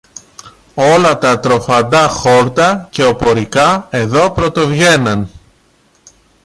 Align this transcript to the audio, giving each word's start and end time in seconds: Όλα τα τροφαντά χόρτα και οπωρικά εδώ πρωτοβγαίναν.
Όλα 0.75 1.17
τα 1.17 1.39
τροφαντά 1.39 2.07
χόρτα 2.07 2.87
και 2.91 3.03
οπωρικά 3.05 3.87
εδώ 3.89 4.31
πρωτοβγαίναν. 4.31 5.29